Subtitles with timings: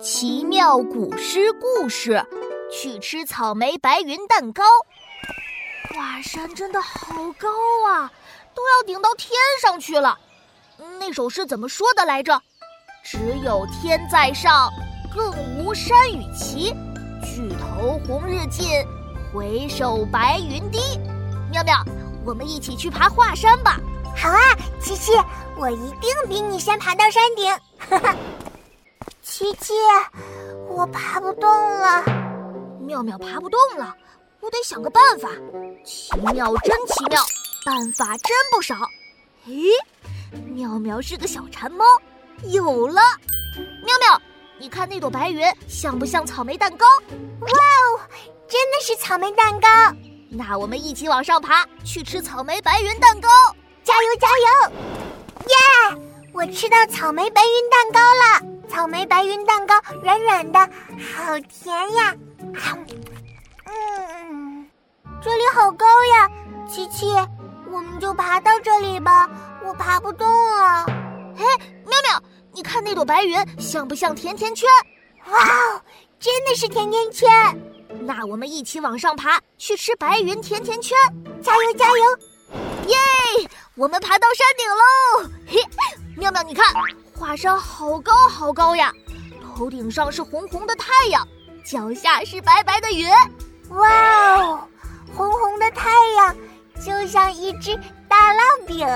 [0.00, 2.24] 奇妙古诗故事，
[2.72, 4.62] 去吃草莓白云蛋糕。
[5.92, 7.48] 华山真的好高
[7.86, 8.10] 啊，
[8.54, 10.18] 都要顶到天上去了。
[10.98, 12.40] 那首诗怎么说的来着？
[13.04, 14.70] 只有天在上，
[15.14, 16.70] 更无山与齐。
[17.22, 18.66] 举头红日近，
[19.34, 20.78] 回首白云低。
[21.50, 21.84] 妙妙，
[22.24, 23.78] 我们一起去爬华山吧。
[24.16, 24.40] 好啊，
[24.80, 25.12] 琪琪，
[25.58, 27.52] 我一定比你先爬到山顶。
[27.78, 28.16] 哈哈，
[29.60, 29.74] 琪琪，
[30.68, 32.02] 我爬不动了。
[32.80, 33.94] 妙妙爬不动了，
[34.40, 35.28] 我得想个办法。
[35.84, 37.22] 奇妙，真奇妙，
[37.64, 38.74] 办法真不少。
[39.46, 39.70] 咦，
[40.52, 41.84] 妙妙是个小馋猫，
[42.44, 43.00] 有了！
[43.84, 44.20] 妙妙，
[44.58, 46.86] 你看那朵白云像不像草莓蛋糕？
[47.40, 48.00] 哇哦，
[48.48, 49.68] 真的是草莓蛋糕。
[50.30, 53.28] 那我们一起往上爬，去吃草莓白云蛋糕。
[53.84, 54.72] 加油加油！
[55.48, 56.00] 耶！
[56.32, 58.49] 我吃到草莓白云蛋糕了。
[58.70, 62.14] 草莓白云蛋糕软软的，好甜呀！
[63.64, 64.70] 嗯，
[65.20, 66.30] 这里好高呀，
[66.68, 67.12] 琪琪，
[67.68, 69.28] 我们就爬到这里吧。
[69.64, 70.86] 我爬不动了。
[71.36, 71.44] 哎，
[71.84, 74.68] 妙妙，你看那朵白云像不像甜甜圈？
[75.26, 75.82] 哇哦，
[76.20, 77.28] 真的是甜甜圈！
[78.02, 80.96] 那我们一起往上爬，去吃白云甜甜圈。
[81.42, 82.04] 加油加油！
[82.86, 82.96] 耶！
[83.74, 85.30] 我们爬到山顶喽！
[85.48, 85.60] 嘿，
[86.16, 86.64] 妙妙，你看，
[87.20, 88.90] 华山好高好高呀！
[89.54, 91.28] 头顶上是红红的太阳，
[91.62, 93.10] 脚下是白白的云。
[93.76, 94.58] 哇哦，
[95.14, 96.34] 红红的太阳
[96.82, 98.88] 就像一只大烙饼。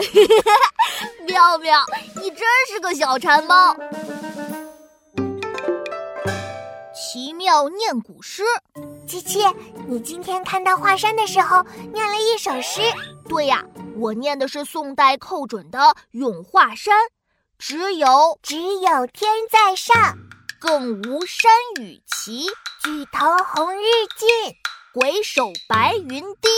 [1.28, 1.84] 妙妙，
[2.16, 3.76] 你真是个小馋猫。
[6.94, 8.42] 奇妙念古诗。
[9.06, 9.40] 琪琪，
[9.88, 12.80] 你今天看到华山的时候念了一首诗。
[13.28, 13.64] 对呀，
[13.96, 15.78] 我念的是宋代寇准的
[16.12, 16.94] 《咏华山》，
[17.58, 19.94] 只有只有天在上，
[20.60, 22.46] 更无山与齐。
[22.82, 23.86] 举头红日
[24.16, 24.28] 近，
[24.94, 26.48] 回首白云低。